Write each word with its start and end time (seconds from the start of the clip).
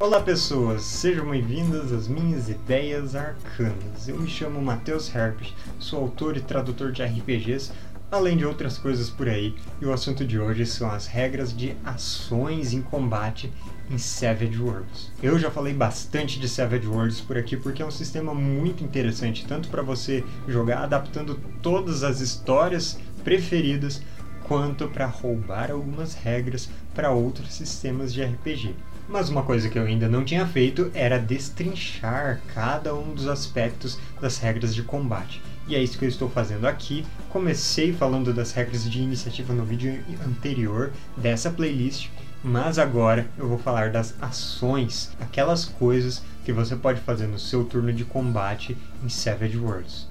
Olá 0.00 0.20
pessoas, 0.20 0.82
sejam 0.82 1.30
bem-vindas 1.30 1.92
às 1.92 2.08
minhas 2.08 2.48
ideias 2.48 3.14
arcanas. 3.14 4.08
Eu 4.08 4.18
me 4.18 4.28
chamo 4.28 4.60
Matheus 4.60 5.08
Herpes, 5.14 5.54
sou 5.78 6.00
autor 6.00 6.36
e 6.36 6.40
tradutor 6.40 6.90
de 6.90 7.00
RPGs, 7.04 7.70
além 8.10 8.36
de 8.36 8.44
outras 8.44 8.76
coisas 8.76 9.08
por 9.08 9.28
aí, 9.28 9.54
e 9.80 9.86
o 9.86 9.92
assunto 9.92 10.24
de 10.24 10.36
hoje 10.36 10.66
são 10.66 10.90
as 10.90 11.06
regras 11.06 11.56
de 11.56 11.76
ações 11.84 12.72
em 12.72 12.82
combate 12.82 13.52
em 13.88 13.96
Savage 13.96 14.60
Worlds. 14.60 15.12
Eu 15.22 15.38
já 15.38 15.48
falei 15.48 15.72
bastante 15.72 16.40
de 16.40 16.48
Savage 16.48 16.88
Worlds 16.88 17.20
por 17.20 17.38
aqui 17.38 17.56
porque 17.56 17.80
é 17.80 17.86
um 17.86 17.90
sistema 17.92 18.34
muito 18.34 18.82
interessante, 18.82 19.46
tanto 19.46 19.68
para 19.68 19.80
você 19.80 20.24
jogar 20.48 20.82
adaptando 20.82 21.38
todas 21.62 22.02
as 22.02 22.18
histórias 22.18 22.98
preferidas, 23.22 24.02
quanto 24.48 24.88
para 24.88 25.06
roubar 25.06 25.70
algumas 25.70 26.14
regras 26.14 26.68
para 26.92 27.12
outros 27.12 27.54
sistemas 27.54 28.12
de 28.12 28.24
RPG. 28.24 28.74
Mas 29.08 29.28
uma 29.28 29.42
coisa 29.42 29.68
que 29.68 29.78
eu 29.78 29.84
ainda 29.84 30.08
não 30.08 30.24
tinha 30.24 30.46
feito 30.46 30.90
era 30.94 31.18
destrinchar 31.18 32.40
cada 32.54 32.94
um 32.94 33.14
dos 33.14 33.28
aspectos 33.28 33.98
das 34.20 34.38
regras 34.38 34.74
de 34.74 34.82
combate. 34.82 35.42
E 35.68 35.74
é 35.74 35.82
isso 35.82 35.98
que 35.98 36.04
eu 36.04 36.08
estou 36.08 36.28
fazendo 36.28 36.66
aqui. 36.66 37.06
Comecei 37.30 37.92
falando 37.92 38.32
das 38.32 38.52
regras 38.52 38.90
de 38.90 39.00
iniciativa 39.00 39.52
no 39.52 39.64
vídeo 39.64 40.02
anterior 40.26 40.90
dessa 41.16 41.50
playlist, 41.50 42.08
mas 42.42 42.78
agora 42.78 43.26
eu 43.38 43.48
vou 43.48 43.58
falar 43.58 43.90
das 43.90 44.14
ações, 44.20 45.10
aquelas 45.20 45.64
coisas 45.64 46.22
que 46.44 46.52
você 46.52 46.76
pode 46.76 47.00
fazer 47.00 47.26
no 47.26 47.38
seu 47.38 47.64
turno 47.64 47.92
de 47.92 48.04
combate 48.04 48.76
em 49.02 49.08
Savage 49.08 49.56
Worlds. 49.56 50.06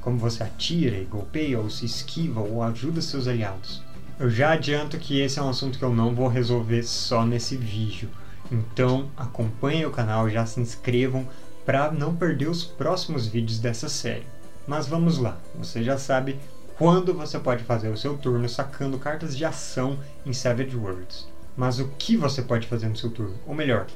Como 0.00 0.18
você 0.18 0.42
atira 0.42 0.96
e 0.96 1.04
golpeia, 1.04 1.60
ou 1.60 1.68
se 1.68 1.84
esquiva, 1.84 2.40
ou 2.40 2.62
ajuda 2.62 3.00
seus 3.00 3.28
aliados. 3.28 3.82
Eu 4.18 4.28
já 4.28 4.52
adianto 4.52 4.98
que 4.98 5.20
esse 5.20 5.38
é 5.38 5.42
um 5.42 5.48
assunto 5.48 5.78
que 5.78 5.84
eu 5.84 5.94
não 5.94 6.14
vou 6.14 6.26
resolver 6.26 6.82
só 6.82 7.24
nesse 7.24 7.56
vídeo. 7.56 8.08
Então 8.50 9.08
acompanhem 9.16 9.86
o 9.86 9.90
canal 9.90 10.28
já 10.28 10.44
se 10.44 10.60
inscrevam 10.60 11.28
para 11.64 11.90
não 11.90 12.16
perder 12.16 12.48
os 12.48 12.64
próximos 12.64 13.26
vídeos 13.26 13.58
dessa 13.58 13.88
série. 13.88 14.26
Mas 14.66 14.86
vamos 14.86 15.18
lá, 15.18 15.38
você 15.54 15.82
já 15.82 15.96
sabe 15.96 16.38
quando 16.76 17.12
você 17.14 17.38
pode 17.38 17.62
fazer 17.64 17.88
o 17.88 17.96
seu 17.96 18.16
turno 18.16 18.48
sacando 18.48 18.98
cartas 18.98 19.36
de 19.36 19.44
ação 19.44 19.98
em 20.24 20.32
Savage 20.32 20.76
Worlds. 20.76 21.28
Mas 21.56 21.78
o 21.78 21.88
que 21.98 22.16
você 22.16 22.42
pode 22.42 22.66
fazer 22.66 22.88
no 22.88 22.96
seu 22.96 23.10
turno? 23.10 23.34
Ou 23.46 23.54
melhor, 23.54 23.86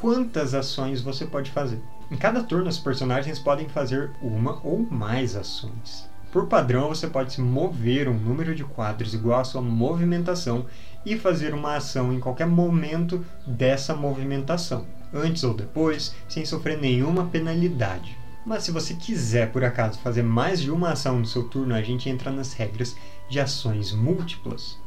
quantas 0.00 0.54
ações 0.54 1.00
você 1.00 1.26
pode 1.26 1.50
fazer? 1.50 1.80
Em 2.10 2.16
cada 2.16 2.42
turno, 2.42 2.68
os 2.68 2.78
personagens 2.78 3.38
podem 3.38 3.68
fazer 3.68 4.10
uma 4.22 4.60
ou 4.64 4.78
mais 4.78 5.36
ações. 5.36 6.08
Por 6.32 6.46
padrão, 6.46 6.88
você 6.88 7.06
pode 7.06 7.32
se 7.32 7.40
mover 7.40 8.08
um 8.08 8.14
número 8.14 8.54
de 8.54 8.62
quadros 8.62 9.14
igual 9.14 9.40
à 9.40 9.44
sua 9.44 9.62
movimentação 9.62 10.66
e 11.04 11.16
fazer 11.16 11.54
uma 11.54 11.76
ação 11.76 12.12
em 12.12 12.20
qualquer 12.20 12.46
momento 12.46 13.24
dessa 13.46 13.94
movimentação, 13.94 14.86
antes 15.12 15.44
ou 15.44 15.54
depois, 15.54 16.14
sem 16.28 16.44
sofrer 16.44 16.78
nenhuma 16.78 17.26
penalidade. 17.26 18.16
Mas 18.44 18.62
se 18.62 18.70
você 18.70 18.94
quiser 18.94 19.52
por 19.52 19.62
acaso 19.62 19.98
fazer 19.98 20.22
mais 20.22 20.60
de 20.60 20.70
uma 20.70 20.90
ação 20.90 21.18
no 21.18 21.26
seu 21.26 21.44
turno, 21.44 21.74
a 21.74 21.82
gente 21.82 22.08
entra 22.08 22.30
nas 22.30 22.52
regras 22.52 22.96
de 23.28 23.38
ações 23.38 23.92
múltiplas. 23.92 24.78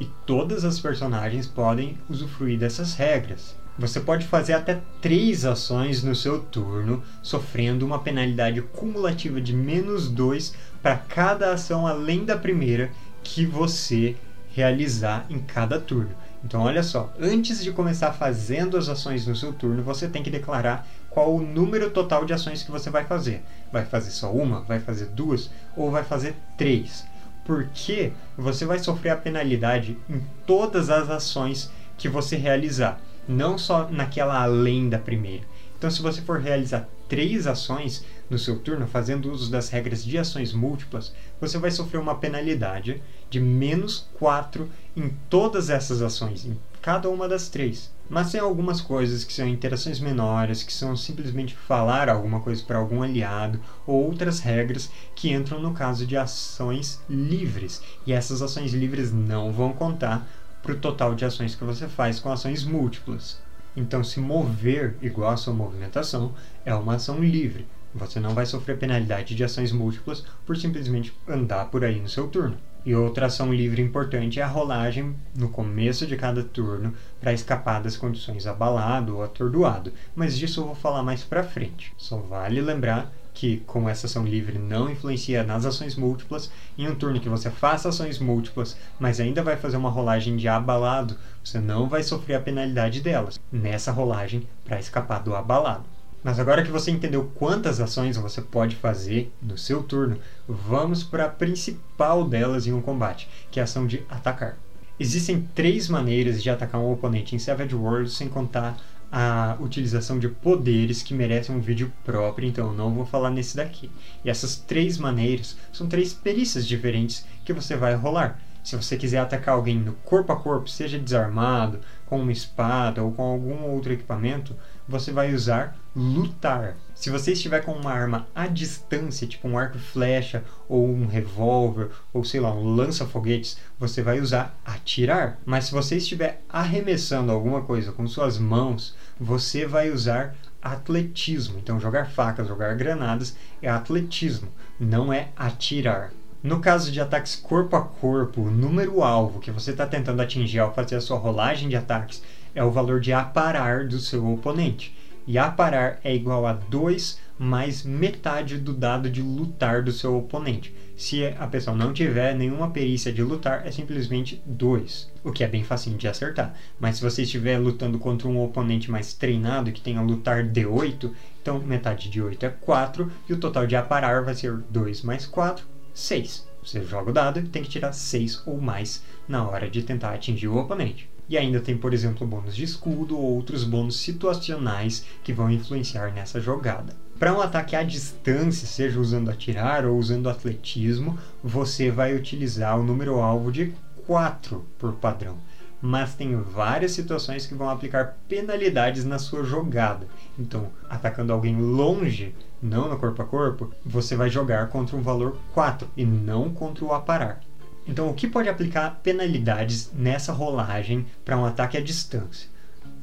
E 0.00 0.06
todas 0.24 0.64
as 0.64 0.80
personagens 0.80 1.46
podem 1.46 1.98
usufruir 2.08 2.58
dessas 2.58 2.94
regras. 2.94 3.54
Você 3.78 4.00
pode 4.00 4.26
fazer 4.26 4.54
até 4.54 4.80
três 5.00 5.44
ações 5.44 6.02
no 6.02 6.14
seu 6.14 6.40
turno, 6.40 7.02
sofrendo 7.22 7.84
uma 7.84 7.98
penalidade 7.98 8.62
cumulativa 8.62 9.40
de 9.40 9.54
menos 9.54 10.08
2 10.08 10.54
para 10.82 10.96
cada 10.96 11.52
ação 11.52 11.86
além 11.86 12.24
da 12.24 12.36
primeira 12.36 12.90
que 13.22 13.44
você 13.44 14.16
realizar 14.54 15.26
em 15.30 15.38
cada 15.38 15.80
turno. 15.80 16.10
Então, 16.42 16.62
olha 16.62 16.82
só, 16.82 17.12
antes 17.20 17.62
de 17.62 17.70
começar 17.70 18.12
fazendo 18.12 18.76
as 18.76 18.88
ações 18.88 19.26
no 19.26 19.36
seu 19.36 19.52
turno, 19.52 19.82
você 19.82 20.08
tem 20.08 20.22
que 20.22 20.30
declarar 20.30 20.86
qual 21.10 21.34
o 21.34 21.42
número 21.42 21.90
total 21.90 22.24
de 22.24 22.32
ações 22.32 22.62
que 22.62 22.70
você 22.70 22.88
vai 22.88 23.04
fazer. 23.04 23.42
Vai 23.70 23.84
fazer 23.84 24.10
só 24.10 24.32
uma? 24.32 24.62
Vai 24.62 24.80
fazer 24.80 25.06
duas? 25.06 25.50
Ou 25.76 25.90
vai 25.90 26.02
fazer 26.02 26.34
três? 26.56 27.04
Porque 27.44 28.12
você 28.38 28.64
vai 28.64 28.78
sofrer 28.78 29.10
a 29.10 29.16
penalidade 29.16 29.98
em 30.08 30.24
todas 30.46 30.88
as 30.88 31.10
ações 31.10 31.70
que 31.98 32.08
você 32.08 32.36
realizar, 32.36 32.98
não 33.28 33.58
só 33.58 33.88
naquela 33.90 34.42
além 34.42 34.88
da 34.88 34.98
primeira. 34.98 35.44
Então, 35.76 35.90
se 35.90 36.00
você 36.00 36.22
for 36.22 36.40
realizar 36.40 36.88
três 37.08 37.46
ações 37.46 38.04
no 38.30 38.38
seu 38.38 38.58
turno, 38.60 38.86
fazendo 38.86 39.30
uso 39.30 39.50
das 39.50 39.68
regras 39.68 40.04
de 40.04 40.16
ações 40.16 40.52
múltiplas, 40.52 41.12
você 41.40 41.58
vai 41.58 41.70
sofrer 41.72 41.98
uma 41.98 42.14
penalidade 42.14 43.02
de 43.28 43.40
menos 43.40 44.08
4 44.14 44.70
em 44.96 45.10
todas 45.28 45.68
essas 45.68 46.00
ações, 46.00 46.46
em 46.46 46.56
cada 46.80 47.10
uma 47.10 47.28
das 47.28 47.48
três. 47.48 47.90
Mas 48.08 48.32
tem 48.32 48.40
algumas 48.40 48.80
coisas 48.80 49.22
que 49.22 49.32
são 49.32 49.46
interações 49.46 50.00
menores, 50.00 50.62
que 50.62 50.72
são 50.72 50.96
simplesmente 50.96 51.54
falar 51.54 52.08
alguma 52.08 52.40
coisa 52.40 52.62
para 52.64 52.78
algum 52.78 53.02
aliado, 53.02 53.60
ou 53.86 54.06
outras 54.06 54.40
regras 54.40 54.90
que 55.14 55.30
entram 55.32 55.60
no 55.60 55.72
caso 55.72 56.06
de 56.06 56.16
ações 56.16 57.00
livres. 57.08 57.82
E 58.06 58.12
essas 58.12 58.42
ações 58.42 58.72
livres 58.72 59.12
não 59.12 59.52
vão 59.52 59.72
contar 59.72 60.26
para 60.62 60.72
o 60.72 60.78
total 60.78 61.14
de 61.14 61.24
ações 61.24 61.54
que 61.54 61.64
você 61.64 61.86
faz 61.86 62.18
com 62.18 62.32
ações 62.32 62.64
múltiplas. 62.64 63.38
Então, 63.76 64.02
se 64.02 64.18
mover 64.18 64.96
igual 65.00 65.30
a 65.30 65.36
sua 65.36 65.54
movimentação 65.54 66.34
é 66.64 66.74
uma 66.74 66.96
ação 66.96 67.20
livre. 67.20 67.66
Você 67.94 68.20
não 68.20 68.34
vai 68.34 68.46
sofrer 68.46 68.78
penalidade 68.78 69.34
de 69.34 69.42
ações 69.42 69.72
múltiplas 69.72 70.24
por 70.46 70.56
simplesmente 70.56 71.12
andar 71.28 71.66
por 71.66 71.84
aí 71.84 72.00
no 72.00 72.08
seu 72.08 72.28
turno. 72.28 72.56
E 72.84 72.94
outra 72.94 73.26
ação 73.26 73.52
livre 73.52 73.82
importante 73.82 74.40
é 74.40 74.42
a 74.42 74.46
rolagem 74.46 75.14
no 75.36 75.50
começo 75.50 76.06
de 76.06 76.16
cada 76.16 76.42
turno 76.42 76.94
para 77.20 77.32
escapar 77.32 77.82
das 77.82 77.96
condições 77.96 78.46
abalado 78.46 79.16
ou 79.16 79.22
atordoado, 79.22 79.92
mas 80.14 80.38
disso 80.38 80.60
eu 80.60 80.66
vou 80.66 80.74
falar 80.74 81.02
mais 81.02 81.22
para 81.22 81.42
frente. 81.42 81.92
Só 81.98 82.16
vale 82.16 82.60
lembrar 82.62 83.12
que, 83.34 83.58
como 83.66 83.88
essa 83.88 84.06
ação 84.06 84.24
livre 84.24 84.58
não 84.58 84.90
influencia 84.90 85.42
nas 85.44 85.66
ações 85.66 85.94
múltiplas, 85.94 86.50
em 86.76 86.88
um 86.88 86.94
turno 86.94 87.20
que 87.20 87.28
você 87.28 87.50
faça 87.50 87.88
ações 87.88 88.18
múltiplas, 88.18 88.76
mas 88.98 89.20
ainda 89.20 89.42
vai 89.42 89.56
fazer 89.56 89.76
uma 89.76 89.90
rolagem 89.90 90.36
de 90.36 90.48
abalado, 90.48 91.16
você 91.44 91.60
não 91.60 91.88
vai 91.88 92.02
sofrer 92.02 92.36
a 92.36 92.40
penalidade 92.40 93.00
delas 93.00 93.38
nessa 93.52 93.92
rolagem 93.92 94.48
para 94.64 94.80
escapar 94.80 95.22
do 95.22 95.34
abalado. 95.34 95.84
Mas 96.22 96.38
agora 96.38 96.62
que 96.62 96.70
você 96.70 96.90
entendeu 96.90 97.30
quantas 97.34 97.80
ações 97.80 98.16
você 98.16 98.42
pode 98.42 98.76
fazer 98.76 99.32
no 99.40 99.56
seu 99.56 99.82
turno, 99.82 100.18
vamos 100.46 101.02
para 101.02 101.24
a 101.24 101.30
principal 101.30 102.24
delas 102.24 102.66
em 102.66 102.72
um 102.72 102.82
combate, 102.82 103.28
que 103.50 103.58
é 103.58 103.62
a 103.62 103.64
ação 103.64 103.86
de 103.86 104.02
atacar. 104.08 104.58
Existem 104.98 105.48
três 105.54 105.88
maneiras 105.88 106.42
de 106.42 106.50
atacar 106.50 106.78
um 106.78 106.92
oponente 106.92 107.34
em 107.34 107.38
Savage 107.38 107.74
Worlds 107.74 108.12
sem 108.12 108.28
contar 108.28 108.76
a 109.10 109.56
utilização 109.58 110.18
de 110.18 110.28
poderes 110.28 111.02
que 111.02 111.14
merecem 111.14 111.56
um 111.56 111.60
vídeo 111.60 111.92
próprio, 112.04 112.46
então 112.46 112.68
eu 112.68 112.74
não 112.74 112.94
vou 112.94 113.06
falar 113.06 113.30
nesse 113.30 113.56
daqui. 113.56 113.90
E 114.24 114.30
essas 114.30 114.56
três 114.56 114.98
maneiras 114.98 115.56
são 115.72 115.88
três 115.88 116.12
perícias 116.12 116.66
diferentes 116.66 117.24
que 117.44 117.52
você 117.52 117.76
vai 117.76 117.94
rolar. 117.94 118.38
Se 118.62 118.76
você 118.76 118.96
quiser 118.96 119.18
atacar 119.18 119.54
alguém 119.54 119.78
no 119.78 119.94
corpo 120.04 120.32
a 120.32 120.36
corpo, 120.36 120.68
seja 120.68 120.98
desarmado, 120.98 121.80
com 122.06 122.20
uma 122.20 122.30
espada 122.30 123.02
ou 123.02 123.10
com 123.10 123.22
algum 123.22 123.64
outro 123.70 123.92
equipamento, 123.92 124.54
você 124.90 125.12
vai 125.12 125.32
usar 125.32 125.76
lutar. 125.94 126.76
Se 126.94 127.10
você 127.10 127.32
estiver 127.32 127.64
com 127.64 127.72
uma 127.72 127.92
arma 127.92 128.26
à 128.34 128.46
distância, 128.46 129.26
tipo 129.26 129.48
um 129.48 129.56
arco 129.56 129.76
e 129.76 129.80
flecha, 129.80 130.44
ou 130.68 130.86
um 130.86 131.06
revólver, 131.06 131.90
ou 132.12 132.24
sei 132.24 132.40
lá, 132.40 132.52
um 132.52 132.74
lança-foguetes, 132.74 133.56
você 133.78 134.02
vai 134.02 134.20
usar 134.20 134.58
atirar. 134.64 135.38
Mas 135.46 135.66
se 135.66 135.72
você 135.72 135.96
estiver 135.96 136.42
arremessando 136.48 137.30
alguma 137.30 137.62
coisa 137.62 137.92
com 137.92 138.06
suas 138.06 138.36
mãos, 138.36 138.94
você 139.18 139.64
vai 139.64 139.90
usar 139.90 140.34
atletismo. 140.60 141.58
Então, 141.58 141.80
jogar 141.80 142.10
facas, 142.10 142.48
jogar 142.48 142.74
granadas 142.74 143.36
é 143.62 143.68
atletismo, 143.68 144.48
não 144.78 145.12
é 145.12 145.28
atirar. 145.36 146.12
No 146.42 146.60
caso 146.60 146.90
de 146.90 147.00
ataques 147.00 147.36
corpo 147.36 147.76
a 147.76 147.82
corpo, 147.82 148.42
o 148.42 148.50
número 148.50 149.02
alvo 149.02 149.40
que 149.40 149.50
você 149.50 149.72
está 149.72 149.86
tentando 149.86 150.22
atingir 150.22 150.58
ao 150.58 150.74
fazer 150.74 150.96
a 150.96 151.00
sua 151.00 151.18
rolagem 151.18 151.68
de 151.68 151.76
ataques 151.76 152.22
é 152.54 152.64
o 152.64 152.70
valor 152.70 153.00
de 153.00 153.12
aparar 153.12 153.86
do 153.86 153.98
seu 153.98 154.26
oponente. 154.30 154.96
E 155.26 155.38
aparar 155.38 156.00
é 156.02 156.14
igual 156.14 156.46
a 156.46 156.52
2 156.52 157.18
mais 157.38 157.82
metade 157.82 158.58
do 158.58 158.72
dado 158.72 159.08
de 159.08 159.22
lutar 159.22 159.82
do 159.82 159.92
seu 159.92 160.16
oponente. 160.16 160.74
Se 160.96 161.24
a 161.24 161.46
pessoa 161.46 161.74
não 161.74 161.92
tiver 161.92 162.34
nenhuma 162.34 162.70
perícia 162.70 163.10
de 163.10 163.22
lutar, 163.22 163.66
é 163.66 163.70
simplesmente 163.70 164.42
2, 164.44 165.10
o 165.24 165.32
que 165.32 165.42
é 165.42 165.48
bem 165.48 165.64
fácil 165.64 165.94
de 165.94 166.06
acertar. 166.06 166.54
Mas 166.78 166.96
se 166.96 167.02
você 167.02 167.22
estiver 167.22 167.56
lutando 167.58 167.98
contra 167.98 168.28
um 168.28 168.42
oponente 168.42 168.90
mais 168.90 169.14
treinado 169.14 169.72
que 169.72 169.80
tenha 169.80 170.02
lutar 170.02 170.44
D8, 170.44 171.10
então 171.40 171.58
metade 171.60 172.10
de 172.10 172.20
8 172.20 172.44
é 172.44 172.50
4 172.50 173.10
e 173.28 173.32
o 173.32 173.38
total 173.38 173.66
de 173.66 173.76
aparar 173.76 174.22
vai 174.22 174.34
ser 174.34 174.54
2 174.68 175.02
mais 175.02 175.24
4, 175.24 175.64
6. 175.94 176.46
Você 176.62 176.84
joga 176.84 177.10
o 177.10 177.14
dado 177.14 177.40
e 177.40 177.44
tem 177.44 177.62
que 177.62 177.70
tirar 177.70 177.92
6 177.92 178.42
ou 178.44 178.60
mais 178.60 179.02
na 179.26 179.48
hora 179.48 179.70
de 179.70 179.82
tentar 179.82 180.12
atingir 180.12 180.48
o 180.48 180.58
oponente. 180.58 181.08
E 181.30 181.38
ainda 181.38 181.60
tem, 181.60 181.76
por 181.76 181.94
exemplo, 181.94 182.26
bônus 182.26 182.56
de 182.56 182.64
escudo 182.64 183.16
ou 183.16 183.36
outros 183.36 183.62
bônus 183.62 184.00
situacionais 184.00 185.04
que 185.22 185.32
vão 185.32 185.48
influenciar 185.48 186.12
nessa 186.12 186.40
jogada. 186.40 186.96
Para 187.20 187.32
um 187.32 187.40
ataque 187.40 187.76
à 187.76 187.84
distância, 187.84 188.66
seja 188.66 188.98
usando 188.98 189.30
atirar 189.30 189.86
ou 189.86 189.96
usando 189.96 190.28
atletismo, 190.28 191.16
você 191.40 191.88
vai 191.88 192.16
utilizar 192.16 192.76
o 192.76 192.82
número 192.82 193.20
alvo 193.20 193.52
de 193.52 193.72
4 194.06 194.66
por 194.76 194.94
padrão. 194.94 195.38
mas 195.82 196.14
tem 196.14 196.36
várias 196.36 196.92
situações 196.92 197.46
que 197.46 197.54
vão 197.54 197.70
aplicar 197.70 198.18
penalidades 198.28 199.04
na 199.04 199.18
sua 199.18 199.42
jogada. 199.44 200.06
Então, 200.38 200.68
atacando 200.88 201.32
alguém 201.32 201.56
longe, 201.58 202.34
não 202.60 202.88
no 202.88 202.98
corpo 202.98 203.22
a 203.22 203.24
corpo, 203.24 203.72
você 203.84 204.14
vai 204.14 204.28
jogar 204.28 204.68
contra 204.68 204.96
um 204.96 205.02
valor 205.02 205.38
4 205.54 205.88
e 205.96 206.04
não 206.04 206.50
contra 206.50 206.84
o 206.84 206.92
aparar. 206.92 207.40
Então, 207.90 208.08
o 208.08 208.14
que 208.14 208.28
pode 208.28 208.48
aplicar 208.48 209.00
penalidades 209.02 209.90
nessa 209.92 210.32
rolagem 210.32 211.04
para 211.24 211.36
um 211.36 211.44
ataque 211.44 211.76
à 211.76 211.80
distância? 211.80 212.48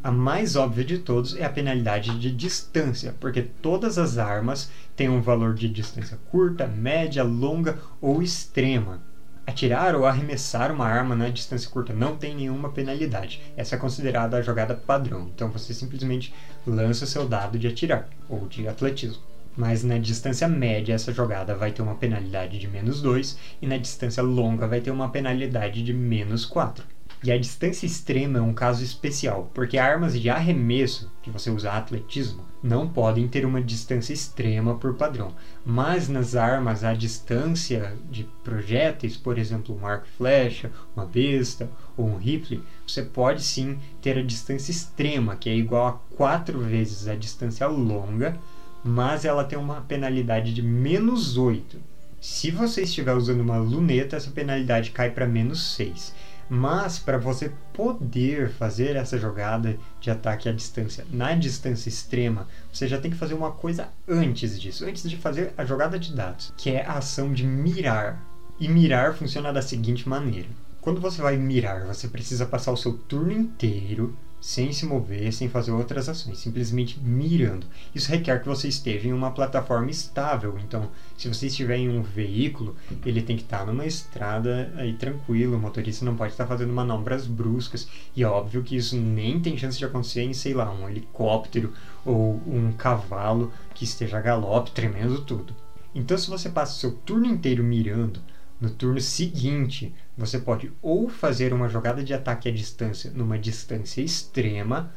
A 0.02 0.10
mais 0.10 0.56
óbvia 0.56 0.86
de 0.86 1.00
todos 1.00 1.36
é 1.36 1.44
a 1.44 1.50
penalidade 1.50 2.18
de 2.18 2.32
distância, 2.32 3.14
porque 3.20 3.42
todas 3.42 3.98
as 3.98 4.18
armas 4.18 4.72
têm 4.96 5.10
um 5.10 5.22
valor 5.22 5.54
de 5.56 5.68
distância 5.68 6.18
curta, 6.32 6.66
média, 6.68 7.22
longa 7.22 7.78
ou 8.00 8.24
extrema. 8.24 9.02
Atirar 9.46 9.94
ou 9.94 10.06
arremessar 10.06 10.72
uma 10.72 10.86
arma 10.86 11.18
na 11.18 11.28
distância 11.28 11.70
curta 11.70 11.92
não 11.92 12.16
tem 12.16 12.34
nenhuma 12.34 12.70
penalidade. 12.70 13.42
Essa 13.58 13.76
é 13.76 13.78
considerada 13.78 14.38
a 14.38 14.42
jogada 14.42 14.74
padrão. 14.74 15.30
Então 15.36 15.50
você 15.52 15.74
simplesmente 15.74 16.34
lança 16.66 17.06
seu 17.06 17.28
dado 17.28 17.60
de 17.60 17.68
atirar 17.68 18.08
ou 18.30 18.48
de 18.48 18.66
atletismo. 18.70 19.22
Mas 19.58 19.84
na 19.84 19.98
distância 19.98 20.48
média 20.48 20.94
essa 20.94 21.12
jogada 21.12 21.56
vai 21.56 21.72
ter 21.72 21.82
uma 21.82 21.96
penalidade 21.96 22.60
de 22.60 22.68
menos 22.68 23.02
2 23.02 23.38
e 23.62 23.66
na 23.66 23.78
distância 23.78 24.22
longa 24.22 24.68
vai 24.68 24.80
ter 24.80 24.92
uma 24.92 25.10
penalidade 25.10 25.84
de 25.84 25.92
menos 25.92 26.46
4. 26.46 26.86
E 27.24 27.32
a 27.32 27.38
distância 27.38 27.88
extrema 27.88 28.38
é 28.38 28.42
um 28.42 28.54
caso 28.54 28.84
especial, 28.84 29.50
porque 29.52 29.80
armas 29.80 30.14
de 30.20 30.30
arremesso, 30.30 31.12
que 31.24 31.32
você 31.32 31.50
usa 31.50 31.72
atletismo, 31.72 32.46
não 32.62 32.88
podem 32.88 33.28
ter 33.28 33.44
uma 33.44 33.60
distância 33.60 34.14
extrema 34.14 34.76
por 34.76 34.94
padrão. 34.94 35.34
Mas 35.66 36.08
nas 36.08 36.36
armas 36.36 36.84
à 36.84 36.94
distância 36.94 37.96
de 38.12 38.24
projéteis, 38.44 39.18
por 39.18 39.40
exemplo, 39.40 39.76
um 39.76 39.86
arco 39.86 40.06
e 40.06 40.18
flecha, 40.18 40.72
uma 40.96 41.06
besta 41.06 41.68
ou 41.98 42.08
um 42.08 42.18
rifle, 42.18 42.64
você 42.86 43.02
pode 43.02 43.42
sim 43.42 43.80
ter 44.00 44.20
a 44.20 44.24
distância 44.24 44.72
extrema, 44.72 45.36
que 45.36 45.50
é 45.50 45.56
igual 45.56 45.88
a 45.88 46.16
quatro 46.16 46.60
vezes 46.60 47.08
a 47.08 47.16
distância 47.16 47.66
longa, 47.66 48.38
mas 48.88 49.26
ela 49.26 49.44
tem 49.44 49.60
uma 49.60 49.82
penalidade 49.82 50.54
de 50.54 50.62
menos 50.62 51.38
8. 51.38 51.78
Se 52.22 52.50
você 52.50 52.84
estiver 52.84 53.14
usando 53.14 53.42
uma 53.42 53.58
luneta, 53.58 54.16
essa 54.16 54.32
penalidade 54.32 54.92
cai 54.92 55.12
para 55.12 55.28
menos 55.28 55.76
6. 55.76 56.16
Mas 56.50 56.98
para 56.98 57.18
você 57.18 57.52
poder 57.74 58.50
fazer 58.50 58.96
essa 58.96 59.18
jogada 59.18 59.78
de 60.00 60.10
ataque 60.10 60.48
à 60.48 60.54
distância, 60.54 61.06
na 61.12 61.36
distância 61.36 61.90
extrema, 61.90 62.48
você 62.72 62.88
já 62.88 62.98
tem 62.98 63.12
que 63.12 63.18
fazer 63.18 63.34
uma 63.34 63.52
coisa 63.52 63.90
antes 64.08 64.60
disso, 64.60 64.86
antes 64.86 65.10
de 65.10 65.18
fazer 65.18 65.54
a 65.58 65.66
jogada 65.66 66.00
de 66.00 66.16
dados, 66.16 66.54
que 66.56 66.70
é 66.70 66.86
a 66.86 66.94
ação 66.94 67.34
de 67.34 67.46
mirar. 67.46 68.24
E 68.58 68.70
mirar 68.70 69.14
funciona 69.14 69.52
da 69.52 69.62
seguinte 69.62 70.08
maneira: 70.08 70.48
quando 70.80 71.02
você 71.02 71.22
vai 71.22 71.36
mirar, 71.36 71.86
você 71.86 72.08
precisa 72.08 72.46
passar 72.46 72.72
o 72.72 72.78
seu 72.78 72.94
turno 72.94 73.34
inteiro 73.34 74.18
sem 74.40 74.72
se 74.72 74.86
mover, 74.86 75.34
sem 75.34 75.50
fazer 75.50 75.72
outras 75.72 76.08
ações, 76.08 76.38
simplesmente 76.38 77.00
mirando. 77.00 77.66
Isso 77.94 78.10
requer 78.10 78.42
que 78.42 78.48
você 78.48 78.68
esteja 78.68 79.08
em 79.08 79.14
uma 79.14 79.32
plataforma 79.32 79.90
estável. 79.90 80.58
Então, 80.60 80.90
se 81.18 81.28
você 81.28 81.48
estiver 81.48 81.78
em 81.78 81.90
um 81.90 82.02
veículo, 82.02 82.76
ele 83.06 83.22
tem 83.22 83.36
que 83.36 83.44
estar 83.44 83.66
numa 83.66 83.86
estrada 83.86 84.72
aí 84.76 84.94
tranquilo, 84.94 85.58
o 85.58 85.60
motorista 85.60 86.06
não 86.06 86.16
pode 86.16 86.34
estar 86.34 86.46
fazendo 86.46 86.72
manobras 86.72 87.26
bruscas. 87.26 87.88
E 88.16 88.24
é 88.24 88.28
óbvio 88.28 88.64
que 88.64 88.76
isso 88.76 88.96
nem 88.96 89.40
tem 89.40 89.58
chance 89.58 89.78
de 89.78 89.86
acontecer 89.86 90.22
em, 90.22 90.34
sei 90.34 90.54
lá, 90.54 90.72
um 90.72 90.88
helicóptero 90.88 91.74
ou 92.06 92.42
um 92.48 92.72
cavalo 92.72 93.52
que 93.74 93.84
esteja 93.84 94.18
a 94.18 94.22
galope, 94.22 94.72
tremendo 94.72 95.22
tudo. 95.22 95.56
Então, 95.94 96.18
se 96.18 96.30
você 96.30 96.50
passa 96.50 96.74
o 96.74 96.76
seu 96.76 96.92
turno 96.92 97.26
inteiro 97.26 97.64
mirando, 97.64 98.22
no 98.62 98.70
turno 98.70 99.02
seguinte, 99.02 99.94
você 100.18 100.40
pode 100.40 100.72
ou 100.82 101.08
fazer 101.08 101.54
uma 101.54 101.70
jogada 101.70 102.04
de 102.04 102.14
ataque 102.14 102.50
à 102.50 102.52
distância 102.52 103.12
numa 103.14 103.38
distância 103.38 104.02
extrema, 104.02 104.92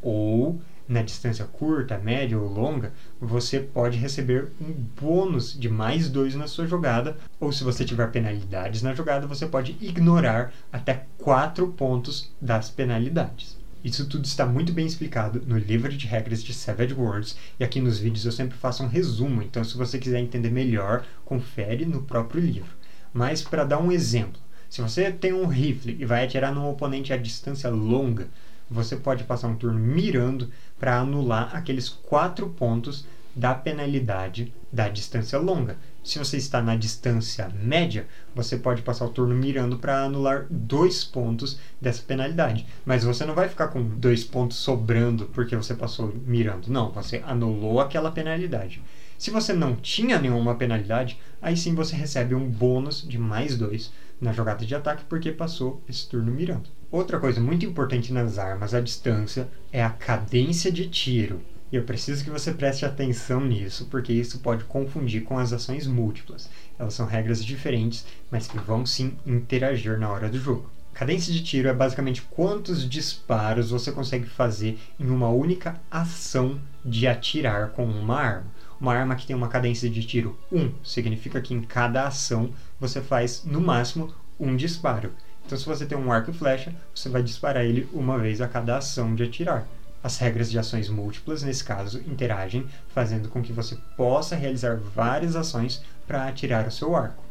ou 0.00 0.60
na 0.86 1.02
distância 1.02 1.44
curta, 1.46 1.98
média 1.98 2.38
ou 2.38 2.46
longa, 2.46 2.92
você 3.20 3.58
pode 3.58 3.98
receber 3.98 4.48
um 4.60 4.72
bônus 4.72 5.58
de 5.58 5.68
mais 5.68 6.08
dois 6.08 6.34
na 6.34 6.46
sua 6.46 6.66
jogada, 6.66 7.16
ou 7.40 7.52
se 7.52 7.64
você 7.64 7.84
tiver 7.84 8.10
penalidades 8.10 8.82
na 8.82 8.94
jogada, 8.94 9.26
você 9.26 9.46
pode 9.46 9.76
ignorar 9.80 10.52
até 10.72 11.06
quatro 11.18 11.68
pontos 11.68 12.30
das 12.40 12.70
penalidades. 12.70 13.56
Isso 13.82 14.06
tudo 14.06 14.24
está 14.24 14.46
muito 14.46 14.72
bem 14.72 14.86
explicado 14.86 15.42
no 15.46 15.58
livro 15.58 15.94
de 15.94 16.06
regras 16.06 16.42
de 16.42 16.54
Savage 16.54 16.94
Worlds 16.94 17.36
e 17.60 17.64
aqui 17.64 17.80
nos 17.80 17.98
vídeos 17.98 18.24
eu 18.24 18.32
sempre 18.32 18.56
faço 18.56 18.82
um 18.82 18.88
resumo, 18.88 19.42
então 19.42 19.62
se 19.62 19.76
você 19.76 19.98
quiser 19.98 20.20
entender 20.20 20.50
melhor, 20.50 21.04
confere 21.24 21.84
no 21.84 22.02
próprio 22.02 22.40
livro. 22.40 22.70
Mas 23.12 23.42
para 23.42 23.62
dar 23.62 23.78
um 23.78 23.92
exemplo, 23.92 24.40
se 24.74 24.82
você 24.82 25.08
tem 25.08 25.32
um 25.32 25.46
rifle 25.46 25.96
e 26.00 26.04
vai 26.04 26.24
atirar 26.24 26.52
num 26.52 26.68
oponente 26.68 27.12
a 27.12 27.16
distância 27.16 27.70
longa, 27.70 28.26
você 28.68 28.96
pode 28.96 29.22
passar 29.22 29.46
um 29.46 29.54
turno 29.54 29.78
mirando 29.78 30.50
para 30.80 30.98
anular 30.98 31.54
aqueles 31.54 31.88
quatro 31.88 32.48
pontos 32.48 33.06
da 33.36 33.54
penalidade 33.54 34.52
da 34.72 34.88
distância 34.88 35.38
longa. 35.38 35.76
Se 36.02 36.18
você 36.18 36.38
está 36.38 36.60
na 36.60 36.74
distância 36.74 37.48
média, 37.62 38.08
você 38.34 38.56
pode 38.56 38.82
passar 38.82 39.04
o 39.04 39.10
turno 39.10 39.32
mirando 39.32 39.78
para 39.78 40.06
anular 40.06 40.44
dois 40.50 41.04
pontos 41.04 41.56
dessa 41.80 42.02
penalidade. 42.02 42.66
Mas 42.84 43.04
você 43.04 43.24
não 43.24 43.32
vai 43.32 43.48
ficar 43.48 43.68
com 43.68 43.80
dois 43.80 44.24
pontos 44.24 44.56
sobrando 44.56 45.26
porque 45.26 45.54
você 45.54 45.76
passou 45.76 46.12
mirando. 46.26 46.66
Não, 46.66 46.90
você 46.90 47.22
anulou 47.24 47.80
aquela 47.80 48.10
penalidade. 48.10 48.82
Se 49.16 49.30
você 49.30 49.52
não 49.52 49.76
tinha 49.76 50.18
nenhuma 50.18 50.56
penalidade, 50.56 51.16
aí 51.40 51.56
sim 51.56 51.76
você 51.76 51.94
recebe 51.94 52.34
um 52.34 52.50
bônus 52.50 53.06
de 53.06 53.16
mais 53.16 53.56
dois 53.56 53.92
na 54.20 54.32
jogada 54.32 54.64
de 54.64 54.74
ataque 54.74 55.04
porque 55.08 55.32
passou 55.32 55.82
esse 55.88 56.08
turno 56.08 56.32
mirando. 56.32 56.68
Outra 56.90 57.18
coisa 57.18 57.40
muito 57.40 57.66
importante 57.66 58.12
nas 58.12 58.38
armas 58.38 58.72
à 58.72 58.80
distância 58.80 59.48
é 59.72 59.82
a 59.82 59.90
cadência 59.90 60.70
de 60.70 60.88
tiro. 60.88 61.40
E 61.72 61.76
eu 61.76 61.82
preciso 61.82 62.22
que 62.22 62.30
você 62.30 62.52
preste 62.52 62.86
atenção 62.86 63.40
nisso, 63.40 63.88
porque 63.90 64.12
isso 64.12 64.38
pode 64.38 64.62
confundir 64.64 65.24
com 65.24 65.36
as 65.36 65.52
ações 65.52 65.88
múltiplas. 65.88 66.48
Elas 66.78 66.94
são 66.94 67.04
regras 67.04 67.44
diferentes, 67.44 68.06
mas 68.30 68.46
que 68.46 68.58
vão 68.58 68.86
sim 68.86 69.16
interagir 69.26 69.98
na 69.98 70.08
hora 70.08 70.28
do 70.28 70.38
jogo. 70.38 70.70
Cadência 70.94 71.32
de 71.32 71.42
tiro 71.42 71.68
é 71.68 71.74
basicamente 71.74 72.22
quantos 72.22 72.88
disparos 72.88 73.70
você 73.70 73.90
consegue 73.90 74.26
fazer 74.26 74.78
em 75.00 75.10
uma 75.10 75.28
única 75.28 75.80
ação 75.90 76.60
de 76.84 77.08
atirar 77.08 77.70
com 77.70 77.84
uma 77.84 78.20
arma. 78.20 78.46
Uma 78.80 78.94
arma 78.94 79.16
que 79.16 79.26
tem 79.26 79.34
uma 79.34 79.48
cadência 79.48 79.90
de 79.90 80.04
tiro 80.04 80.38
1 80.52 80.74
significa 80.84 81.40
que 81.40 81.52
em 81.52 81.62
cada 81.62 82.06
ação 82.06 82.50
você 82.86 83.00
faz 83.00 83.42
no 83.46 83.62
máximo 83.62 84.12
um 84.38 84.54
disparo. 84.54 85.10
Então, 85.46 85.56
se 85.56 85.64
você 85.64 85.86
tem 85.86 85.96
um 85.96 86.12
arco 86.12 86.30
e 86.30 86.34
flecha, 86.34 86.74
você 86.94 87.08
vai 87.08 87.22
disparar 87.22 87.64
ele 87.64 87.88
uma 87.94 88.18
vez 88.18 88.42
a 88.42 88.48
cada 88.48 88.76
ação 88.76 89.14
de 89.14 89.22
atirar. 89.22 89.66
As 90.02 90.18
regras 90.18 90.50
de 90.50 90.58
ações 90.58 90.90
múltiplas, 90.90 91.42
nesse 91.42 91.64
caso, 91.64 91.98
interagem, 92.00 92.66
fazendo 92.88 93.30
com 93.30 93.42
que 93.42 93.54
você 93.54 93.76
possa 93.96 94.36
realizar 94.36 94.76
várias 94.76 95.34
ações 95.34 95.82
para 96.06 96.28
atirar 96.28 96.68
o 96.68 96.70
seu 96.70 96.94
arco. 96.94 97.24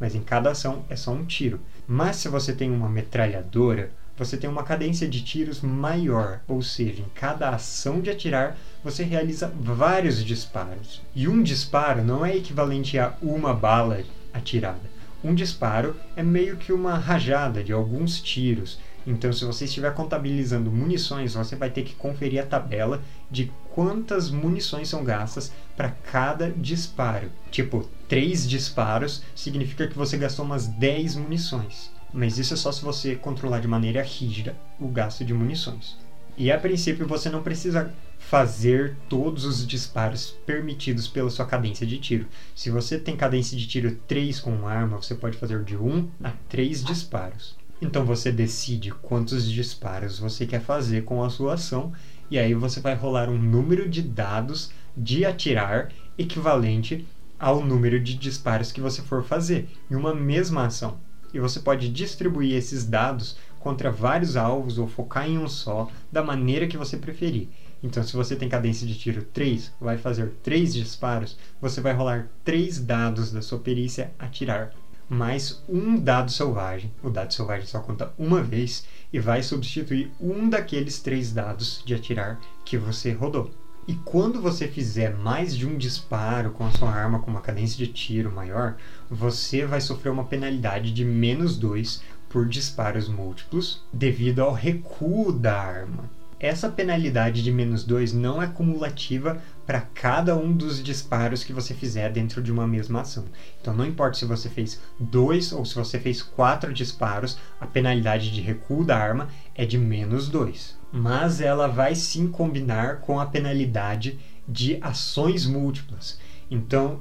Mas 0.00 0.14
em 0.14 0.22
cada 0.22 0.50
ação 0.50 0.86
é 0.88 0.96
só 0.96 1.12
um 1.12 1.26
tiro. 1.26 1.60
Mas 1.86 2.16
se 2.16 2.28
você 2.28 2.54
tem 2.54 2.70
uma 2.70 2.88
metralhadora, 2.88 3.90
você 4.16 4.38
tem 4.38 4.48
uma 4.48 4.62
cadência 4.62 5.06
de 5.06 5.22
tiros 5.22 5.60
maior, 5.60 6.40
ou 6.48 6.62
seja, 6.62 7.02
em 7.02 7.08
cada 7.14 7.50
ação 7.50 8.00
de 8.00 8.08
atirar 8.08 8.56
você 8.82 9.02
realiza 9.02 9.52
vários 9.54 10.24
disparos. 10.24 11.02
E 11.14 11.28
um 11.28 11.42
disparo 11.42 12.02
não 12.02 12.24
é 12.24 12.36
equivalente 12.36 12.98
a 12.98 13.12
uma 13.20 13.52
bala 13.52 14.02
atirada. 14.32 14.93
Um 15.24 15.34
disparo 15.34 15.96
é 16.14 16.22
meio 16.22 16.58
que 16.58 16.70
uma 16.70 16.98
rajada 16.98 17.64
de 17.64 17.72
alguns 17.72 18.20
tiros. 18.20 18.78
Então, 19.06 19.32
se 19.32 19.46
você 19.46 19.64
estiver 19.64 19.94
contabilizando 19.94 20.70
munições, 20.70 21.32
você 21.32 21.56
vai 21.56 21.70
ter 21.70 21.82
que 21.82 21.94
conferir 21.94 22.42
a 22.42 22.46
tabela 22.46 23.02
de 23.30 23.50
quantas 23.74 24.30
munições 24.30 24.90
são 24.90 25.02
gastas 25.02 25.50
para 25.74 25.88
cada 25.90 26.50
disparo. 26.50 27.30
Tipo, 27.50 27.88
três 28.06 28.46
disparos 28.46 29.22
significa 29.34 29.88
que 29.88 29.96
você 29.96 30.18
gastou 30.18 30.44
umas 30.44 30.66
10 30.66 31.16
munições. 31.16 31.90
Mas 32.12 32.38
isso 32.38 32.52
é 32.52 32.56
só 32.58 32.70
se 32.70 32.84
você 32.84 33.16
controlar 33.16 33.60
de 33.60 33.66
maneira 33.66 34.02
rígida 34.02 34.54
o 34.78 34.88
gasto 34.88 35.24
de 35.24 35.32
munições. 35.32 36.03
E 36.36 36.50
a 36.50 36.58
princípio 36.58 37.06
você 37.06 37.30
não 37.30 37.42
precisa 37.42 37.94
fazer 38.18 38.96
todos 39.08 39.44
os 39.44 39.66
disparos 39.66 40.34
permitidos 40.44 41.06
pela 41.06 41.30
sua 41.30 41.46
cadência 41.46 41.86
de 41.86 41.98
tiro. 41.98 42.26
Se 42.54 42.70
você 42.70 42.98
tem 42.98 43.16
cadência 43.16 43.56
de 43.56 43.66
tiro 43.66 43.96
3 44.08 44.40
com 44.40 44.50
uma 44.50 44.70
arma, 44.70 44.96
você 44.96 45.14
pode 45.14 45.36
fazer 45.36 45.62
de 45.62 45.76
1 45.76 46.08
a 46.24 46.32
3 46.48 46.82
disparos. 46.82 47.56
Então 47.80 48.04
você 48.04 48.32
decide 48.32 48.90
quantos 48.90 49.48
disparos 49.48 50.18
você 50.18 50.46
quer 50.46 50.60
fazer 50.60 51.04
com 51.04 51.22
a 51.22 51.30
sua 51.30 51.54
ação 51.54 51.92
e 52.30 52.38
aí 52.38 52.54
você 52.54 52.80
vai 52.80 52.94
rolar 52.94 53.28
um 53.28 53.38
número 53.38 53.88
de 53.88 54.02
dados 54.02 54.70
de 54.96 55.24
atirar 55.24 55.90
equivalente 56.16 57.06
ao 57.38 57.64
número 57.64 58.00
de 58.00 58.14
disparos 58.14 58.72
que 58.72 58.80
você 58.80 59.02
for 59.02 59.22
fazer 59.22 59.68
em 59.90 59.94
uma 59.94 60.14
mesma 60.14 60.66
ação. 60.66 60.98
E 61.32 61.38
você 61.40 61.60
pode 61.60 61.88
distribuir 61.88 62.54
esses 62.54 62.86
dados 62.86 63.36
contra 63.64 63.90
vários 63.90 64.36
alvos 64.36 64.76
ou 64.78 64.86
focar 64.86 65.26
em 65.26 65.38
um 65.38 65.48
só, 65.48 65.88
da 66.12 66.22
maneira 66.22 66.66
que 66.66 66.76
você 66.76 66.98
preferir. 66.98 67.48
Então, 67.82 68.02
se 68.04 68.14
você 68.14 68.36
tem 68.36 68.48
cadência 68.48 68.86
de 68.86 68.96
tiro 68.96 69.22
3, 69.22 69.72
vai 69.80 69.96
fazer 69.96 70.34
3 70.42 70.74
disparos, 70.74 71.38
você 71.60 71.80
vai 71.80 71.94
rolar 71.94 72.28
3 72.44 72.78
dados 72.80 73.32
da 73.32 73.40
sua 73.40 73.58
perícia 73.58 74.12
atirar. 74.18 74.72
mais 75.08 75.62
um 75.68 75.98
dado 75.98 76.30
selvagem. 76.30 76.92
O 77.02 77.10
dado 77.10 77.32
selvagem 77.32 77.66
só 77.66 77.80
conta 77.80 78.12
uma 78.18 78.42
vez 78.42 78.86
e 79.12 79.18
vai 79.18 79.42
substituir 79.42 80.10
um 80.20 80.48
daqueles 80.48 81.00
três 81.00 81.32
dados 81.32 81.82
de 81.84 81.94
atirar 81.94 82.40
que 82.64 82.78
você 82.78 83.12
rodou. 83.12 83.50
E 83.86 83.94
quando 83.96 84.40
você 84.40 84.66
fizer 84.66 85.14
mais 85.14 85.54
de 85.54 85.66
um 85.66 85.76
disparo 85.76 86.52
com 86.52 86.64
a 86.64 86.70
sua 86.70 86.90
arma 86.90 87.18
com 87.18 87.30
uma 87.30 87.42
cadência 87.42 87.76
de 87.76 87.92
tiro 87.92 88.32
maior, 88.32 88.76
você 89.10 89.66
vai 89.66 89.78
sofrer 89.78 90.10
uma 90.10 90.24
penalidade 90.24 90.90
de 90.90 91.04
menos 91.04 91.58
2 91.58 92.02
por 92.34 92.48
disparos 92.48 93.08
múltiplos 93.08 93.80
devido 93.92 94.40
ao 94.40 94.52
recuo 94.52 95.30
da 95.30 95.56
arma. 95.56 96.10
Essa 96.40 96.68
penalidade 96.68 97.44
de 97.44 97.52
menos 97.52 97.84
2 97.84 98.12
não 98.12 98.42
é 98.42 98.48
cumulativa 98.48 99.40
para 99.64 99.80
cada 99.80 100.36
um 100.36 100.52
dos 100.52 100.82
disparos 100.82 101.44
que 101.44 101.52
você 101.52 101.72
fizer 101.72 102.10
dentro 102.10 102.42
de 102.42 102.50
uma 102.50 102.66
mesma 102.66 103.02
ação. 103.02 103.24
Então 103.60 103.72
não 103.72 103.86
importa 103.86 104.18
se 104.18 104.24
você 104.24 104.48
fez 104.48 104.80
dois 104.98 105.52
ou 105.52 105.64
se 105.64 105.76
você 105.76 106.00
fez 106.00 106.22
quatro 106.22 106.72
disparos, 106.72 107.38
a 107.60 107.68
penalidade 107.68 108.32
de 108.32 108.40
recuo 108.40 108.84
da 108.84 108.98
arma 108.98 109.28
é 109.54 109.64
de 109.64 109.78
menos 109.78 110.28
2. 110.28 110.76
Mas 110.90 111.40
ela 111.40 111.68
vai 111.68 111.94
sim 111.94 112.26
combinar 112.26 112.96
com 112.96 113.20
a 113.20 113.26
penalidade 113.26 114.18
de 114.48 114.76
ações 114.82 115.46
múltiplas. 115.46 116.18
Então 116.50 116.98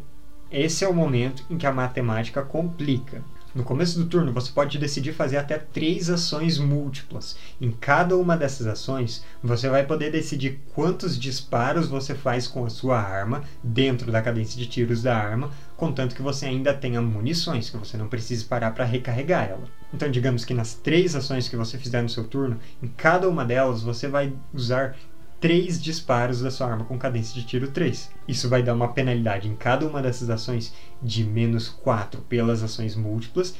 esse 0.51 0.85
é 0.85 0.87
o 0.87 0.93
momento 0.93 1.43
em 1.49 1.57
que 1.57 1.65
a 1.65 1.73
matemática 1.73 2.43
complica. 2.43 3.23
No 3.55 3.63
começo 3.63 3.99
do 3.99 4.07
turno, 4.07 4.33
você 4.33 4.51
pode 4.51 4.79
decidir 4.79 5.13
fazer 5.13 5.37
até 5.37 5.59
três 5.59 6.09
ações 6.09 6.57
múltiplas. 6.57 7.35
Em 7.61 7.69
cada 7.69 8.17
uma 8.17 8.35
dessas 8.35 8.65
ações, 8.65 9.23
você 9.43 9.69
vai 9.69 9.85
poder 9.85 10.11
decidir 10.11 10.59
quantos 10.73 11.19
disparos 11.19 11.87
você 11.87 12.15
faz 12.15 12.47
com 12.47 12.65
a 12.65 12.69
sua 12.71 12.99
arma 12.99 13.43
dentro 13.63 14.11
da 14.11 14.23
cadência 14.23 14.57
de 14.57 14.65
tiros 14.65 15.03
da 15.03 15.15
arma, 15.15 15.51
contanto 15.77 16.15
que 16.15 16.21
você 16.23 16.47
ainda 16.47 16.73
tenha 16.73 16.99
munições, 16.99 17.69
que 17.69 17.77
você 17.77 17.95
não 17.95 18.07
precise 18.07 18.43
parar 18.43 18.71
para 18.71 18.85
recarregar 18.85 19.47
ela. 19.47 19.69
Então, 19.93 20.09
digamos 20.09 20.43
que 20.43 20.55
nas 20.55 20.73
três 20.73 21.15
ações 21.15 21.47
que 21.47 21.55
você 21.55 21.77
fizer 21.77 22.01
no 22.01 22.09
seu 22.09 22.23
turno, 22.23 22.59
em 22.81 22.87
cada 22.87 23.29
uma 23.29 23.45
delas 23.45 23.83
você 23.83 24.07
vai 24.07 24.33
usar 24.51 24.95
três 25.43 25.81
disparos 25.81 26.39
da 26.39 26.49
sua 26.49 26.67
arma 26.67 26.85
com 26.85 26.97
cadência 26.97 27.35
de 27.35 27.45
tiro 27.45 27.67
3. 27.67 28.09
Isso 28.25 28.47
vai 28.47 28.63
dar 28.63 28.73
uma 28.73 28.93
penalidade 28.93 29.49
em 29.49 29.57
cada 29.57 29.85
uma 29.85 30.01
dessas 30.01 30.29
ações 30.29 30.73
de 31.01 31.21
menos 31.21 31.67
4 31.67 32.21
pelas 32.29 32.63
ações 32.63 32.95
múltiplas, 32.95 33.53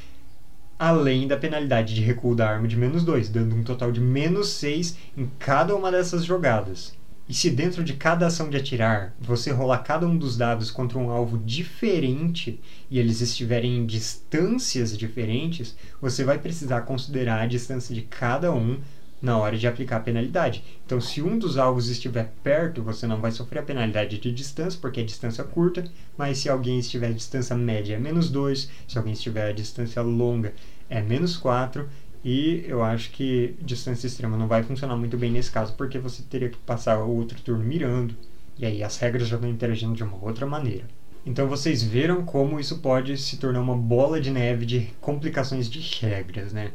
além 0.80 1.28
da 1.28 1.36
penalidade 1.36 1.94
de 1.94 2.00
recuo 2.00 2.36
da 2.36 2.50
arma 2.50 2.70
de 2.70 2.78
menos 2.78 3.04
2, 3.04 3.28
dando 3.28 3.54
um 3.54 3.66
total 3.66 3.92
de 3.92 4.00
menos 4.00 4.48
6 4.52 4.98
em 5.18 5.30
cada 5.38 5.76
uma 5.76 5.92
dessas 5.92 6.24
jogadas. 6.24 6.98
E 7.28 7.34
se 7.34 7.50
dentro 7.50 7.84
de 7.84 7.96
cada 7.96 8.28
ação 8.28 8.50
de 8.50 8.56
atirar 8.56 9.14
você 9.20 9.52
rolar 9.52 9.80
cada 9.80 10.08
um 10.08 10.18
dos 10.18 10.38
dados 10.38 10.72
contra 10.72 10.98
um 10.98 11.10
alvo 11.10 11.38
diferente 11.38 12.62
e 12.90 12.98
eles 12.98 13.20
estiverem 13.20 13.80
em 13.80 13.86
distâncias 13.86 14.98
diferentes, 14.98 15.76
você 16.02 16.24
vai 16.24 16.38
precisar 16.38 16.84
considerar 16.84 17.42
a 17.42 17.46
distância 17.46 17.94
de 17.94 18.04
cada 18.04 18.54
um 18.54 18.80
na 19.24 19.38
hora 19.38 19.58
de 19.58 19.66
aplicar 19.66 19.98
a 19.98 20.02
penalidade. 20.02 20.62
Então, 20.86 21.00
se 21.00 21.22
um 21.22 21.40
dos 21.40 21.58
alvos 21.58 21.88
estiver 21.88 22.34
perto, 22.44 22.84
você 22.84 23.08
não 23.08 23.22
vai 23.22 23.32
sofrer 23.32 23.60
a 23.60 23.64
penalidade 23.64 24.18
de 24.18 24.34
distância, 24.34 24.78
porque 24.82 25.00
é 25.00 25.04
distância 25.04 25.46
curta, 25.46 25.86
mas 26.18 26.40
se 26.40 26.50
alguém 26.50 26.78
estiver 26.78 27.08
a 27.08 27.14
distância 27.14 27.56
média 27.56 27.96
é 27.96 28.00
menos 28.00 28.30
2, 28.30 28.70
se 28.86 28.98
alguém 28.98 29.14
estiver 29.14 29.50
a 29.50 29.54
distância 29.54 30.02
longa 30.02 30.54
é 30.90 31.02
menos 31.02 31.38
4, 31.38 31.88
e 32.22 32.66
eu 32.68 32.84
acho 32.84 33.12
que 33.12 33.56
distância 33.62 34.08
extrema 34.08 34.36
não 34.36 34.48
vai 34.48 34.62
funcionar 34.62 34.98
muito 34.98 35.18
bem 35.18 35.32
nesse 35.32 35.50
caso, 35.50 35.74
porque 35.76 35.98
você 35.98 36.22
teria 36.24 36.50
que 36.50 36.58
passar 36.58 37.00
o 37.00 37.10
outro 37.10 37.42
turno 37.42 37.64
mirando, 37.64 38.14
e 38.60 38.66
aí 38.66 38.84
as 38.84 38.98
regras 38.98 39.30
já 39.30 39.38
estão 39.38 39.50
interagindo 39.50 39.96
de 39.96 40.04
uma 40.04 40.22
outra 40.22 40.46
maneira. 40.46 40.84
Então 41.26 41.48
vocês 41.48 41.82
viram 41.82 42.26
como 42.26 42.60
isso 42.60 42.80
pode 42.80 43.18
se 43.18 43.38
tornar 43.38 43.62
uma 43.62 43.78
bola 43.78 44.20
de 44.20 44.30
neve 44.30 44.66
de 44.66 44.90
complicações 45.00 45.70
de 45.70 45.80
regras, 46.06 46.52
né? 46.52 46.74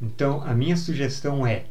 Então 0.00 0.42
a 0.42 0.54
minha 0.54 0.76
sugestão 0.76 1.46
é 1.46 1.66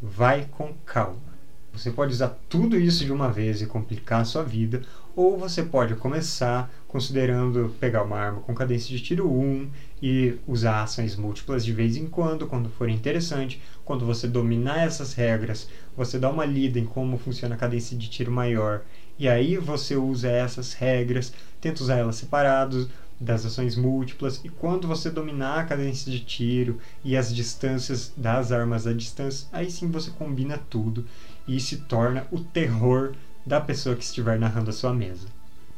vai 0.00 0.46
com 0.50 0.72
calma. 0.84 1.28
Você 1.72 1.90
pode 1.90 2.12
usar 2.12 2.36
tudo 2.48 2.78
isso 2.78 3.04
de 3.04 3.12
uma 3.12 3.30
vez 3.30 3.62
e 3.62 3.66
complicar 3.66 4.22
a 4.22 4.24
sua 4.24 4.42
vida, 4.42 4.82
ou 5.14 5.38
você 5.38 5.62
pode 5.62 5.94
começar 5.96 6.72
considerando 6.88 7.74
pegar 7.78 8.02
uma 8.02 8.16
arma 8.16 8.40
com 8.40 8.54
cadência 8.54 8.96
de 8.96 9.02
tiro 9.02 9.30
1 9.30 9.70
e 10.02 10.36
usar 10.46 10.82
ações 10.82 11.14
múltiplas 11.14 11.64
de 11.64 11.72
vez 11.72 11.96
em 11.96 12.06
quando, 12.06 12.46
quando 12.46 12.68
for 12.70 12.88
interessante. 12.88 13.60
Quando 13.84 14.06
você 14.06 14.26
dominar 14.26 14.84
essas 14.84 15.12
regras, 15.14 15.68
você 15.96 16.18
dá 16.18 16.30
uma 16.30 16.44
lida 16.44 16.78
em 16.78 16.84
como 16.84 17.18
funciona 17.18 17.54
a 17.54 17.58
cadência 17.58 17.96
de 17.96 18.08
tiro 18.08 18.32
maior, 18.32 18.82
e 19.18 19.28
aí 19.28 19.56
você 19.56 19.96
usa 19.96 20.28
essas 20.28 20.72
regras, 20.72 21.32
tenta 21.60 21.82
usar 21.82 21.96
elas 21.96 22.16
separadas, 22.16 22.86
das 23.20 23.44
ações 23.44 23.76
múltiplas 23.76 24.40
e 24.44 24.48
quando 24.48 24.86
você 24.86 25.10
dominar 25.10 25.60
a 25.60 25.64
cadência 25.64 26.10
de 26.10 26.20
tiro 26.20 26.78
e 27.04 27.16
as 27.16 27.34
distâncias 27.34 28.12
das 28.16 28.52
armas 28.52 28.86
à 28.86 28.92
distância, 28.92 29.48
aí 29.52 29.70
sim 29.70 29.90
você 29.90 30.10
combina 30.10 30.58
tudo 30.70 31.04
e 31.46 31.58
se 31.58 31.78
torna 31.78 32.26
o 32.30 32.40
terror 32.40 33.12
da 33.44 33.60
pessoa 33.60 33.96
que 33.96 34.04
estiver 34.04 34.38
narrando 34.38 34.70
a 34.70 34.72
sua 34.72 34.92
mesa. 34.92 35.26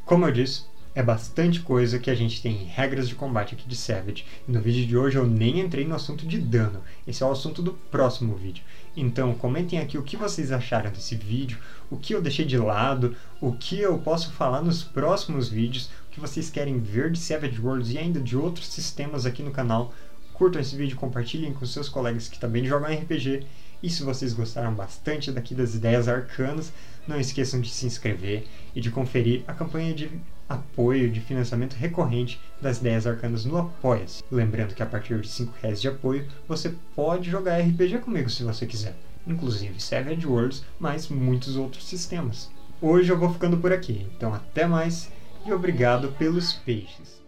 Como 0.05 0.25
eu 0.25 0.31
disse, 0.31 0.65
é 0.93 1.01
bastante 1.01 1.61
coisa 1.61 1.97
que 1.99 2.09
a 2.11 2.15
gente 2.15 2.41
tem 2.41 2.63
em 2.63 2.65
regras 2.65 3.07
de 3.07 3.15
combate 3.15 3.55
aqui 3.55 3.65
de 3.65 3.77
Savage. 3.77 4.25
no 4.45 4.59
vídeo 4.59 4.85
de 4.85 4.97
hoje 4.97 5.17
eu 5.17 5.25
nem 5.25 5.61
entrei 5.61 5.85
no 5.85 5.95
assunto 5.95 6.27
de 6.27 6.37
dano. 6.37 6.81
Esse 7.07 7.23
é 7.23 7.25
o 7.25 7.31
assunto 7.31 7.61
do 7.61 7.71
próximo 7.71 8.35
vídeo. 8.35 8.61
Então 8.95 9.33
comentem 9.33 9.79
aqui 9.79 9.97
o 9.97 10.03
que 10.03 10.17
vocês 10.17 10.51
acharam 10.51 10.91
desse 10.91 11.15
vídeo, 11.15 11.57
o 11.89 11.95
que 11.95 12.13
eu 12.13 12.21
deixei 12.21 12.43
de 12.43 12.57
lado, 12.57 13.15
o 13.39 13.53
que 13.53 13.79
eu 13.79 13.97
posso 13.99 14.33
falar 14.33 14.61
nos 14.61 14.83
próximos 14.83 15.47
vídeos, 15.47 15.89
que 16.11 16.19
vocês 16.19 16.49
querem 16.49 16.79
ver 16.79 17.09
de 17.09 17.17
Savage 17.17 17.59
Worlds 17.59 17.91
e 17.91 17.97
ainda 17.97 18.19
de 18.19 18.37
outros 18.37 18.67
sistemas 18.67 19.25
aqui 19.25 19.41
no 19.41 19.51
canal. 19.51 19.93
Curtam 20.33 20.61
esse 20.61 20.75
vídeo, 20.75 20.97
compartilhem 20.97 21.53
com 21.53 21.65
seus 21.65 21.87
colegas 21.87 22.27
que 22.27 22.39
também 22.39 22.65
jogam 22.65 22.93
RPG. 22.93 23.45
E 23.81 23.89
se 23.89 24.03
vocês 24.03 24.33
gostaram 24.33 24.73
bastante 24.75 25.31
daqui 25.31 25.55
das 25.55 25.73
ideias 25.73 26.07
arcanas, 26.07 26.71
não 27.07 27.19
esqueçam 27.19 27.59
de 27.59 27.69
se 27.69 27.85
inscrever 27.87 28.45
e 28.75 28.81
de 28.81 28.91
conferir 28.91 29.43
a 29.47 29.53
campanha 29.53 29.93
de 29.93 30.11
apoio 30.47 31.09
de 31.09 31.21
financiamento 31.21 31.73
recorrente 31.73 32.39
das 32.61 32.79
ideias 32.79 33.07
arcanas 33.07 33.45
no 33.45 33.57
Apoia-se. 33.57 34.23
Lembrando 34.29 34.75
que 34.75 34.83
a 34.83 34.85
partir 34.85 35.19
de 35.21 35.29
5 35.29 35.53
reais 35.61 35.81
de 35.81 35.87
apoio 35.87 36.27
você 36.47 36.75
pode 36.95 37.29
jogar 37.31 37.59
RPG 37.59 37.99
comigo 37.99 38.29
se 38.29 38.43
você 38.43 38.65
quiser, 38.65 38.95
inclusive 39.25 39.81
Savage 39.81 40.27
Worlds, 40.27 40.63
mas 40.79 41.07
muitos 41.07 41.55
outros 41.55 41.85
sistemas. 41.85 42.51
Hoje 42.81 43.11
eu 43.11 43.17
vou 43.17 43.31
ficando 43.31 43.57
por 43.57 43.71
aqui, 43.71 44.05
então 44.15 44.33
até 44.33 44.67
mais 44.67 45.09
e 45.45 45.53
obrigado 45.53 46.11
pelos 46.13 46.53
peixes. 46.53 47.20